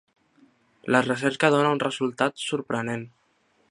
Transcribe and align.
La 0.95 1.03
recerca 1.07 1.53
dóna 1.57 1.75
un 1.77 1.85
resultat 1.87 2.45
sorprenent. 2.49 3.07